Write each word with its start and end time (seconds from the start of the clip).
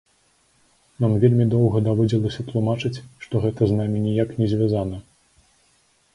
Нам 1.03 1.11
вельмі 1.23 1.45
доўга 1.53 1.77
даводзілася 1.87 2.41
тлумачыць, 2.47 2.93
што 3.27 3.33
гэта 3.45 3.61
з 3.75 3.77
намі 3.83 3.97
ніяк 4.09 4.29
не 4.43 4.51
звязана. 4.57 4.97